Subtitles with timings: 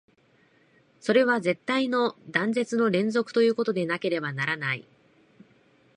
[0.99, 4.83] それは絶対の断絶の連続ということでなければならない。